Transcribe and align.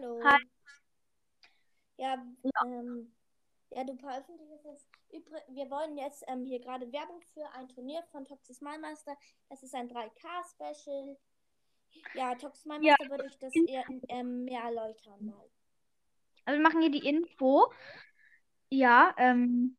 Hallo. 0.00 0.20
Hi. 0.24 0.38
Ja, 1.98 2.16
Ja. 2.42 2.50
ähm, 2.64 3.12
ja, 3.70 3.84
du 3.84 3.94
veröffentlichst 3.96 4.64
jetzt. 4.64 4.88
Übr 5.12 5.42
wir 5.48 5.68
wollen 5.70 5.98
jetzt 5.98 6.24
ähm, 6.28 6.44
hier 6.44 6.60
gerade 6.60 6.90
Werbung 6.92 7.20
für 7.34 7.46
ein 7.52 7.68
Turnier 7.68 8.02
von 8.10 8.24
Toxis 8.24 8.60
Malmaster. 8.60 9.16
Das 9.50 9.62
ist 9.62 9.74
ein 9.74 9.90
3K-Special. 9.90 11.18
Ja, 12.14 12.34
Toxis 12.36 12.64
Malmaster 12.64 13.10
würde 13.10 13.26
ich 13.26 13.38
das 13.38 13.52
eher 13.54 13.84
ähm, 14.08 14.44
mehr 14.44 14.62
erläutern 14.62 15.26
mal. 15.26 15.50
Also 16.46 16.58
wir 16.58 16.62
machen 16.66 16.80
hier 16.80 16.90
die 16.90 17.06
Info. 17.06 17.70
Ja, 18.70 19.14
ähm. 19.18 19.76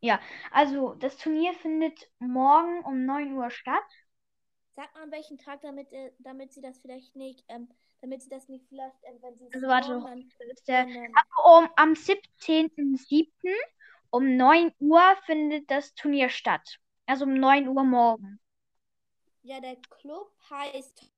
Ja, 0.00 0.20
also 0.50 0.94
das 0.94 1.16
Turnier 1.18 1.54
findet 1.54 2.10
morgen 2.18 2.82
um 2.84 3.04
9 3.04 3.32
Uhr 3.34 3.50
statt. 3.50 3.84
Sag 4.74 4.94
mal, 4.94 5.02
an 5.02 5.10
welchem 5.10 5.38
Tag, 5.38 5.60
damit, 5.60 5.92
äh, 5.92 6.12
damit 6.18 6.52
sie 6.52 6.60
das 6.60 6.78
vielleicht 6.78 7.14
nicht, 7.14 7.44
ähm, 7.48 7.68
damit 8.00 8.22
sie 8.22 8.30
das 8.30 8.48
nicht 8.48 8.66
vielleicht, 8.68 8.96
ähm, 9.04 9.18
wenn 9.20 9.36
sie 9.36 9.46
es 9.46 9.54
Also 9.54 9.66
warte, 9.68 10.02
dann, 10.04 10.30
der, 10.66 10.86
ähm, 10.86 11.14
um, 11.44 11.68
am 11.76 11.94
17.07. 11.94 13.54
um 14.10 14.36
9 14.36 14.72
Uhr 14.80 15.02
findet 15.26 15.70
das 15.70 15.94
Turnier 15.94 16.28
statt. 16.28 16.78
Also 17.06 17.24
um 17.24 17.34
9 17.34 17.68
Uhr 17.68 17.84
morgen. 17.84 18.40
ja, 19.42 19.60
der 19.60 19.76
Club 19.76 20.32
heißt 20.50 21.10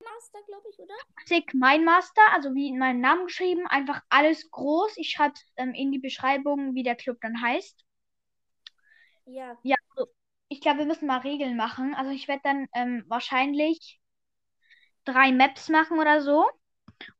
Master, 0.00 0.38
glaube 0.46 0.68
ich, 0.70 0.78
oder? 0.78 0.94
Toxic 1.16 1.54
Mindmaster, 1.54 2.22
also 2.32 2.54
wie 2.54 2.68
in 2.68 2.78
meinem 2.78 3.00
Namen 3.00 3.26
geschrieben, 3.26 3.66
einfach 3.66 4.02
alles 4.08 4.50
groß. 4.50 4.96
Ich 4.96 5.10
schreibe 5.10 5.34
es 5.34 5.46
ähm, 5.56 5.74
in 5.74 5.92
die 5.92 5.98
Beschreibung, 5.98 6.74
wie 6.74 6.82
der 6.82 6.96
Club 6.96 7.18
dann 7.20 7.40
heißt. 7.40 7.84
Ja, 9.26 9.56
Ja, 9.62 9.76
ich 10.54 10.60
glaube, 10.60 10.78
wir 10.78 10.86
müssen 10.86 11.08
mal 11.08 11.18
Regeln 11.18 11.56
machen. 11.56 11.96
Also 11.96 12.12
ich 12.12 12.28
werde 12.28 12.42
dann 12.44 12.68
ähm, 12.74 13.04
wahrscheinlich 13.08 14.00
drei 15.04 15.32
Maps 15.32 15.68
machen 15.68 15.98
oder 15.98 16.22
so. 16.22 16.48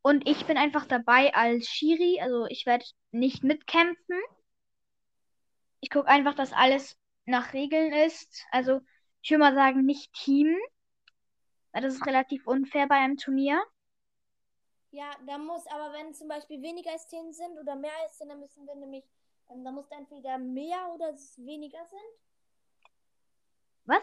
Und 0.02 0.28
ich 0.28 0.46
bin 0.46 0.56
einfach 0.56 0.86
dabei 0.86 1.34
als 1.34 1.66
Schiri. 1.66 2.20
Also 2.20 2.46
ich 2.46 2.64
werde 2.64 2.84
nicht 3.10 3.42
mitkämpfen. 3.42 4.20
Ich 5.80 5.90
gucke 5.90 6.08
einfach, 6.08 6.34
dass 6.36 6.52
alles 6.52 6.96
nach 7.26 7.52
Regeln 7.54 7.92
ist. 7.92 8.46
Also 8.52 8.80
ich 9.20 9.30
würde 9.30 9.40
mal 9.40 9.54
sagen, 9.54 9.84
nicht 9.84 10.12
Team. 10.12 10.56
Weil 11.72 11.82
das 11.82 11.94
ist 11.94 12.06
relativ 12.06 12.46
unfair 12.46 12.86
bei 12.86 12.98
einem 12.98 13.16
Turnier. 13.16 13.60
Ja, 14.92 15.10
da 15.26 15.38
muss, 15.38 15.66
aber 15.66 15.92
wenn 15.92 16.14
zum 16.14 16.28
Beispiel 16.28 16.62
weniger 16.62 16.92
als 16.92 17.08
10 17.08 17.32
sind 17.32 17.58
oder 17.58 17.74
mehr 17.74 17.90
als 18.04 18.16
10, 18.16 18.28
dann 18.28 18.38
müssen 18.38 18.64
wir 18.64 18.76
nämlich, 18.76 19.02
ähm, 19.50 19.64
da 19.64 19.72
muss 19.72 19.90
entweder 19.90 20.38
mehr 20.38 20.88
oder 20.94 21.12
weniger 21.38 21.84
sind. 21.84 22.24
Was? 23.84 24.02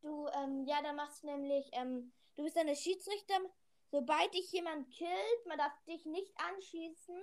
Du, 0.00 0.28
ähm, 0.28 0.64
ja, 0.66 0.82
da 0.82 0.92
machst 0.92 1.22
du 1.22 1.28
nämlich, 1.28 1.68
ähm, 1.72 2.12
du 2.36 2.44
bist 2.44 2.56
der 2.66 2.74
Schiedsrichter. 2.74 3.34
Sobald 3.90 4.32
dich 4.34 4.50
jemand 4.52 4.90
killt, 4.90 5.46
man 5.46 5.58
darf 5.58 5.72
dich 5.86 6.06
nicht 6.06 6.32
anschießen. 6.40 7.22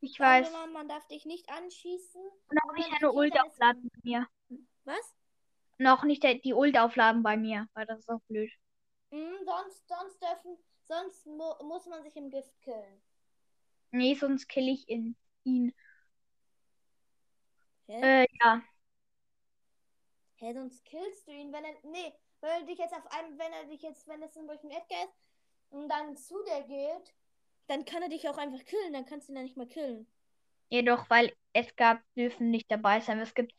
Ich 0.00 0.20
weiß. 0.20 0.52
mal, 0.52 0.66
man 0.68 0.88
darf 0.88 1.06
dich 1.08 1.24
nicht 1.24 1.50
anschießen. 1.50 2.22
Und 2.48 2.58
auch 2.62 2.74
nicht 2.74 2.88
eine 2.88 3.10
dich 3.10 3.16
Ult 3.16 3.38
aufladen 3.40 3.90
bei 3.92 4.00
mir. 4.02 4.26
Was? 4.84 5.14
Noch 5.78 6.04
nicht 6.04 6.22
die 6.22 6.54
Ult 6.54 6.78
aufladen 6.78 7.22
bei 7.22 7.36
mir, 7.36 7.68
weil 7.74 7.86
das 7.86 8.00
ist 8.00 8.08
auch 8.10 8.20
blöd. 8.28 8.50
Hm, 9.10 9.34
sonst, 9.44 9.88
sonst 9.88 10.22
dürfen, 10.22 10.58
sonst 10.84 11.26
mu 11.26 11.54
muss 11.62 11.86
man 11.86 12.02
sich 12.02 12.16
im 12.16 12.30
Gift 12.30 12.60
killen. 12.60 13.02
Nee, 13.90 14.14
sonst 14.14 14.46
kill 14.46 14.68
ich 14.68 14.88
ihn. 14.88 15.16
ihn. 15.44 15.74
Hä? 17.86 18.22
Äh, 18.22 18.26
ja. 18.42 18.62
Hä, 20.40 20.54
sonst 20.54 20.82
killst 20.86 21.28
du 21.28 21.32
ihn, 21.32 21.52
wenn 21.52 21.64
er. 21.64 21.74
Nee, 21.82 22.14
wenn 22.40 22.50
er 22.50 22.62
dich 22.62 22.78
jetzt 22.78 22.94
auf 22.94 23.06
einem, 23.12 23.38
wenn 23.38 23.52
er 23.52 23.64
dich 23.66 23.82
jetzt, 23.82 24.08
wenn 24.08 24.22
es 24.22 24.32
zum 24.32 24.46
Beispiel 24.46 24.70
ein 24.70 24.76
Edgar 24.76 25.04
ist 25.04 25.14
und 25.68 25.88
dann 25.88 26.16
zu 26.16 26.42
dir 26.44 26.62
geht, 26.62 27.14
dann 27.66 27.84
kann 27.84 28.02
er 28.02 28.08
dich 28.08 28.26
auch 28.26 28.38
einfach 28.38 28.64
killen, 28.64 28.94
dann 28.94 29.04
kannst 29.04 29.28
du 29.28 29.32
ihn 29.32 29.36
ja 29.36 29.42
nicht 29.42 29.58
mehr 29.58 29.66
killen. 29.66 30.06
Jedoch, 30.70 31.10
weil 31.10 31.34
Edgar 31.52 32.00
dürfen 32.16 32.50
nicht 32.50 32.70
dabei 32.70 33.00
sein. 33.00 33.20
Es 33.20 33.34
gibt 33.34 33.52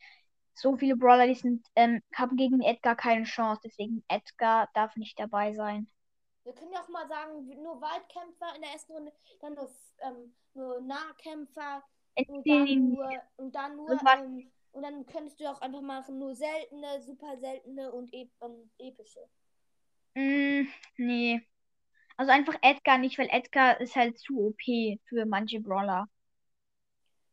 so 0.56 0.76
viele 0.76 0.96
Brawler, 0.96 1.28
die 1.28 1.36
sind, 1.36 1.66
ähm, 1.76 2.02
haben 2.16 2.36
gegen 2.36 2.62
Edgar 2.62 2.96
keine 2.96 3.26
Chance. 3.26 3.62
Deswegen 3.64 4.04
Edgar 4.08 4.68
darf 4.74 4.96
nicht 4.96 5.20
dabei 5.20 5.54
sein. 5.54 5.88
Wir 6.44 6.54
können 6.54 6.74
ja 6.74 6.82
auch 6.82 6.90
mal 6.90 7.08
sagen, 7.08 7.46
nur 7.62 7.80
Waldkämpfer 7.80 8.56
in 8.56 8.62
der 8.62 8.72
ersten 8.72 8.94
Runde, 8.94 9.14
dann 9.40 9.54
nur, 9.54 9.70
ähm, 10.00 10.36
nur 10.56 10.82
Nahkämpfer 10.82 11.84
und 12.28 12.48
dann 12.48 12.90
nur, 12.90 13.10
und 13.38 13.56
dann 13.56 13.76
nur, 13.76 13.92
ähm, 13.92 14.52
und 14.72 14.84
dann 14.84 15.06
könntest 15.06 15.40
du 15.40 15.50
auch 15.50 15.62
einfach 15.62 15.82
machen, 15.82 16.20
nur 16.20 16.36
seltene, 16.36 17.02
super 17.02 17.38
seltene 17.38 17.92
und 17.92 18.14
ep 18.14 18.30
ähm, 18.42 18.70
epische. 18.80 19.22
Mm, 20.16 20.68
nee. 20.98 21.42
Also 22.18 22.32
einfach 22.32 22.56
Edgar 22.64 22.98
nicht, 23.00 23.18
weil 23.20 23.30
Edgar 23.32 23.82
ist 23.82 23.96
halt 23.96 24.20
zu 24.20 24.40
OP 24.40 25.00
für 25.10 25.26
manche 25.26 25.60
Brawler. 25.62 26.10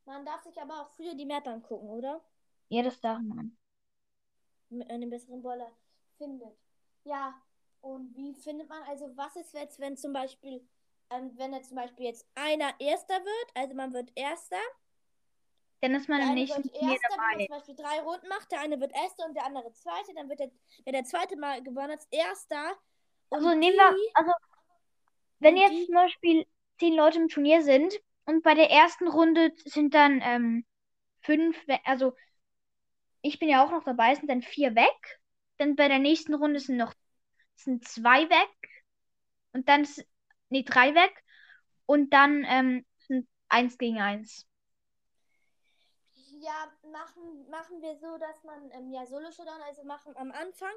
Man 0.07 0.25
darf 0.27 0.43
sich 0.43 0.61
aber 0.61 0.81
auch 0.83 0.91
früher 0.97 1.15
die 1.15 1.25
Map 1.25 1.47
angucken, 1.47 1.89
oder? 1.89 2.21
Ja, 2.71 2.83
das 2.83 3.01
darf 3.01 3.21
man. 3.21 3.57
mit 4.71 4.91
einem 4.91 5.11
besseren 5.11 5.43
Brawler 5.43 5.71
findet. 6.17 6.57
Ja, 7.05 7.35
und 7.81 8.15
wie 8.17 8.35
findet 8.35 8.69
man, 8.69 8.83
also 8.85 9.17
was 9.17 9.37
ist 9.37 9.55
jetzt, 9.55 9.79
wenn 9.79 9.97
zum 9.97 10.13
Beispiel, 10.13 10.67
ähm, 11.11 11.33
wenn 11.37 11.53
jetzt 11.55 11.69
zum 11.69 11.77
Beispiel 11.77 12.07
jetzt 12.07 12.27
einer 12.35 12.73
Erster 12.81 13.15
wird, 13.15 13.51
also 13.55 13.75
man 13.75 13.93
wird 13.93 14.11
Erster, 14.15 14.57
Dann 15.81 15.95
ist 15.95 16.09
man 16.09 16.21
der 16.21 16.29
im 16.29 16.35
nächsten 16.35 16.63
wird 16.65 16.67
Turnier 16.79 16.99
Erster, 16.99 17.15
wenn 17.17 17.31
man 17.33 17.41
dabei. 17.41 17.47
zum 17.47 17.55
Beispiel 17.57 17.75
drei 17.77 18.01
Runden 18.01 18.29
macht, 18.29 18.51
der 18.53 18.61
eine 18.61 18.81
wird 18.81 18.93
Erster 18.95 19.25
und 19.27 19.35
der 19.35 19.45
andere 19.47 19.73
Zweite, 19.73 20.13
dann 20.15 20.29
wird 20.29 20.41
der, 20.41 20.51
wer 20.85 20.93
der 20.93 21.05
Zweite 21.05 21.37
mal 21.37 21.63
gewonnen 21.63 21.93
hat, 21.93 22.07
Erster. 22.11 22.77
Also 23.31 23.55
nehmen 23.55 23.77
wir, 23.77 23.97
also 24.15 24.33
wenn 25.41 25.57
jetzt 25.57 25.77
die- 25.77 25.87
zum 25.87 25.95
Beispiel 25.95 26.47
zehn 26.79 26.95
Leute 26.95 27.19
im 27.19 27.29
Turnier 27.29 27.63
sind 27.63 27.93
und 28.27 28.43
bei 28.43 28.55
der 28.55 28.71
ersten 28.71 29.09
Runde 29.09 29.53
sind 29.65 29.95
dann 29.95 30.21
ähm, 30.23 30.65
fünf, 31.23 31.57
also 31.85 32.15
ich 33.23 33.39
bin 33.39 33.49
ja 33.49 33.65
auch 33.65 33.71
noch 33.71 33.85
dabei, 33.85 34.15
sind 34.15 34.29
dann 34.29 34.43
vier 34.43 34.75
weg. 34.75 35.21
Dann 35.59 35.77
bei 35.77 35.89
der 35.89 35.99
nächsten 35.99 36.35
Runde 36.35 36.61
sind 36.61 36.77
noch 36.77 36.95
sind 37.57 37.87
zwei 37.89 38.29
weg 38.31 38.71
und 39.53 39.69
dann 39.69 39.87
nee, 40.51 40.65
drei 40.65 40.95
weg 40.95 41.13
und 41.87 42.13
dann 42.15 42.45
ähm, 42.49 42.87
sind 42.99 43.29
eins 43.51 43.79
gegen 43.79 44.01
eins. 44.01 44.48
Ja, 46.41 46.73
machen, 46.93 47.49
machen 47.51 47.83
wir 47.83 47.97
so, 47.97 48.17
dass 48.19 48.43
man 48.45 48.71
ähm, 48.73 48.91
ja 48.93 49.05
Solo 49.07 49.31
Showdown, 49.31 49.61
also 49.63 49.85
machen 49.85 50.17
am 50.17 50.31
Anfang. 50.33 50.73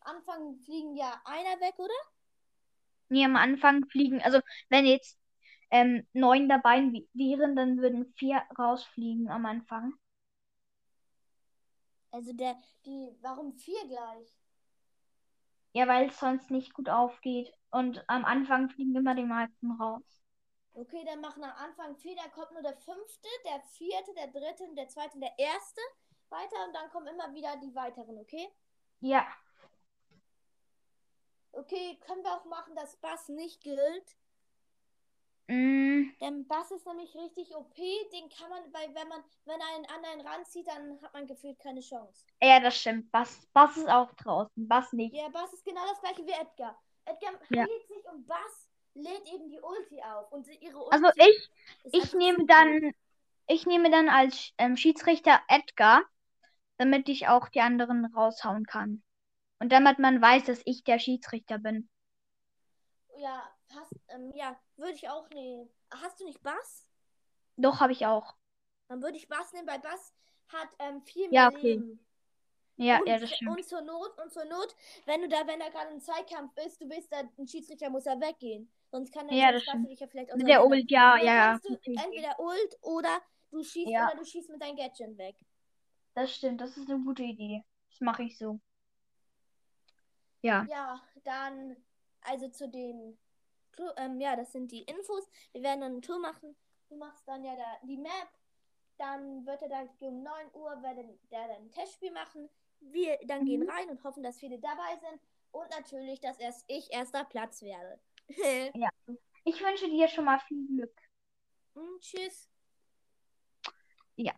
Am 0.00 0.16
Anfang 0.16 0.58
fliegen 0.58 0.94
ja 0.94 1.20
einer 1.24 1.60
weg, 1.60 1.78
oder? 1.78 1.94
Nee, 3.08 3.24
am 3.24 3.36
Anfang 3.36 3.84
fliegen, 3.88 4.20
also 4.22 4.40
wenn 4.68 4.84
jetzt 4.86 5.18
ähm, 5.70 6.06
neun 6.12 6.48
dabei 6.48 6.82
wären, 7.14 7.56
dann 7.56 7.78
würden 7.78 8.12
vier 8.16 8.42
rausfliegen 8.58 9.28
am 9.28 9.46
Anfang. 9.46 9.94
Also 12.10 12.32
der, 12.32 12.56
die, 12.84 13.16
warum 13.20 13.52
vier 13.52 13.86
gleich? 13.86 14.36
Ja, 15.74 15.86
weil 15.86 16.08
es 16.08 16.18
sonst 16.18 16.50
nicht 16.50 16.74
gut 16.74 16.88
aufgeht. 16.88 17.52
Und 17.70 18.02
am 18.08 18.24
Anfang 18.24 18.70
fliegen 18.70 18.96
immer 18.96 19.14
die 19.14 19.24
meisten 19.24 19.70
raus. 19.72 20.02
Okay, 20.76 21.04
dann 21.04 21.20
machen 21.20 21.42
am 21.42 21.56
Anfang 21.56 21.96
vier, 21.96 22.14
dann 22.14 22.30
kommt 22.30 22.52
nur 22.52 22.62
der 22.62 22.76
fünfte, 22.76 23.28
der 23.44 23.60
vierte, 23.62 24.14
der 24.14 24.28
dritte, 24.28 24.72
der 24.76 24.88
zweite 24.88 25.18
der 25.18 25.36
erste 25.38 25.80
weiter 26.28 26.64
und 26.66 26.72
dann 26.74 26.88
kommen 26.90 27.08
immer 27.08 27.34
wieder 27.34 27.56
die 27.56 27.74
weiteren, 27.74 28.16
okay? 28.18 28.48
Ja, 29.00 29.26
Okay, 31.50 31.98
können 32.06 32.22
wir 32.22 32.36
auch 32.36 32.44
machen, 32.44 32.76
dass 32.76 32.96
Bass 32.98 33.28
nicht 33.28 33.60
gilt. 33.60 34.16
mm, 35.48 36.12
Denn 36.20 36.46
Bass 36.46 36.70
ist 36.72 36.84
nämlich 36.86 37.14
richtig 37.16 37.56
OP, 37.56 37.74
den 38.12 38.28
kann 38.28 38.50
man, 38.50 38.70
weil 38.74 38.94
wenn 38.94 39.08
man, 39.08 39.24
wenn 39.46 39.58
er 39.58 39.66
einen 39.76 39.86
anderen 39.86 40.20
ranzieht, 40.28 40.66
dann 40.68 41.00
hat 41.00 41.14
man 41.14 41.26
gefühlt 41.26 41.58
keine 41.58 41.80
Chance. 41.80 42.26
ja, 42.42 42.60
das 42.60 42.78
stimmt. 42.80 43.10
Bass, 43.10 43.46
Bass 43.52 43.76
ist 43.76 43.88
auch 43.88 44.12
draußen, 44.14 44.68
Bass 44.68 44.92
nicht. 44.92 45.16
Ja, 45.16 45.28
Bass 45.28 45.52
ist 45.52 45.64
genau 45.64 45.84
das 45.88 46.00
gleiche 46.00 46.24
wie 46.26 46.30
Edgar. 46.32 46.80
Edgar 47.04 47.32
Ja. 47.48 47.66
heilt 47.68 47.88
sich 47.88 48.06
und 48.12 48.26
Bass 48.26 48.65
lädt 48.96 49.26
eben 49.32 49.48
die 49.50 49.60
Ulti 49.60 50.02
auf. 50.02 50.30
Und 50.32 50.48
ihre 50.62 50.78
Ulti 50.78 50.90
Also 50.90 51.06
ich, 51.16 51.50
ich 51.92 52.12
nehme 52.14 52.44
dann, 52.46 52.92
ich 53.48 53.66
nehme 53.66 53.90
dann 53.90 54.08
als 54.08 54.52
ähm, 54.58 54.76
Schiedsrichter 54.76 55.40
Edgar, 55.48 56.02
damit 56.78 57.08
ich 57.08 57.28
auch 57.28 57.48
die 57.50 57.60
anderen 57.62 58.06
raushauen 58.06 58.66
kann. 58.66 59.02
Und 59.60 59.72
damit 59.72 59.98
man 60.00 60.20
weiß, 60.22 60.44
dass 60.46 60.62
ich 60.66 60.84
der 60.84 60.98
Schiedsrichter 61.00 61.58
bin. 61.58 61.88
Ja, 63.18 63.42
passt. 63.68 63.92
Ähm, 64.08 64.32
ja, 64.34 64.56
würde 64.76 64.92
ich 64.92 65.08
auch 65.08 65.28
nehmen. 65.30 65.68
Hast 65.90 66.20
du 66.20 66.24
nicht 66.24 66.40
Bass? 66.42 66.86
Doch, 67.58 67.80
habe 67.80 67.92
ich 67.92 68.06
auch. 68.06 68.34
Dann 68.88 69.00
würde 69.02 69.16
ich 69.16 69.28
Bass 69.28 69.52
nehmen, 69.52 69.68
weil 69.68 69.78
Bass 69.80 70.12
hat 70.48 70.68
ähm, 70.80 71.00
viel 71.02 71.28
Ja, 71.30 71.46
mehr 71.46 71.48
okay. 71.48 71.84
Leben. 71.84 72.04
Ja, 72.76 72.98
und, 72.98 73.08
ja, 73.08 73.18
das 73.18 73.30
stimmt. 73.30 73.56
und 73.56 73.64
zur 73.64 73.80
Not, 73.80 74.18
und 74.22 74.32
zur 74.32 74.44
Not, 74.44 74.74
wenn 75.06 75.22
du 75.22 75.28
da, 75.28 75.46
wenn 75.46 75.60
da 75.60 75.68
gerade 75.68 75.90
ein 75.90 76.00
Zweikampf 76.00 76.56
ist, 76.58 76.80
du 76.80 76.88
bist 76.88 77.10
da, 77.10 77.22
ein 77.38 77.48
Schiedsrichter 77.48 77.88
muss 77.88 78.04
da 78.04 78.20
weggehen. 78.20 78.70
Sonst 78.90 79.12
kann 79.12 79.28
er 79.28 79.34
Ja, 79.36 79.52
das 79.52 79.64
dich 79.64 80.00
ja 80.00 80.06
vielleicht 80.06 80.34
Mit 80.36 80.46
der 80.48 80.64
Ult, 80.64 80.90
ja, 80.90 81.16
ja, 81.16 81.24
ja. 81.24 81.60
entweder 81.84 82.38
Ult 82.38 82.76
oder 82.82 83.20
du 83.50 83.62
schießt 83.62 83.90
Ja. 83.90 84.08
oder 84.08 84.16
du 84.18 84.24
schießt 84.24 84.50
mit 84.50 84.60
deinem 84.60 84.76
Gadget 84.76 85.16
weg. 85.16 85.36
Das 86.14 86.34
stimmt, 86.34 86.60
das 86.60 86.76
ist 86.76 86.88
eine 86.88 87.02
gute 87.02 87.22
Idee. 87.22 87.64
Das 87.90 88.00
mache 88.00 88.24
ich 88.24 88.38
so. 88.38 88.60
Ja. 90.42 90.66
Ja, 90.68 91.02
dann, 91.24 91.76
also 92.22 92.48
zu 92.48 92.68
den 92.68 93.18
ähm, 93.96 94.20
ja, 94.20 94.36
das 94.36 94.52
sind 94.52 94.70
die 94.72 94.82
Infos. 94.82 95.28
Wir 95.52 95.62
werden 95.62 95.80
dann 95.80 95.92
eine 95.92 96.00
Tour 96.00 96.18
machen. 96.18 96.56
Du 96.88 96.96
machst 96.96 97.26
dann 97.26 97.44
ja 97.44 97.54
da 97.56 97.86
die 97.86 97.98
Map. 97.98 98.28
Dann 98.98 99.44
wird 99.44 99.62
er 99.62 99.68
dann 99.68 99.90
um 100.00 100.22
9 100.22 100.54
Uhr 100.54 100.82
werden 100.82 101.18
der 101.30 101.48
dann 101.48 101.64
ein 101.64 101.70
Testspiel 101.70 102.12
machen. 102.12 102.48
Wir 102.80 103.18
dann 103.26 103.44
gehen 103.44 103.62
Mhm. 103.62 103.70
rein 103.70 103.90
und 103.90 104.02
hoffen, 104.04 104.22
dass 104.22 104.38
viele 104.38 104.58
dabei 104.58 104.96
sind. 105.00 105.20
Und 105.52 105.70
natürlich, 105.70 106.20
dass 106.20 106.38
erst 106.38 106.64
ich 106.68 106.92
erster 106.92 107.24
Platz 107.24 107.62
werde. 107.62 108.00
Ich 109.48 109.60
wünsche 109.62 109.88
dir 109.88 110.08
schon 110.08 110.24
mal 110.24 110.40
viel 110.40 110.66
Glück. 110.66 111.00
Und 111.74 112.00
tschüss. 112.00 112.50
Ja. 114.16 114.32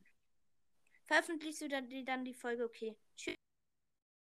Veröffentlichst 1.06 1.62
du 1.62 1.68
dann 1.68 1.88
die, 1.88 2.04
dann 2.04 2.26
die 2.26 2.34
Folge? 2.34 2.66
Okay. 2.66 2.94
Tschüss. 3.16 3.34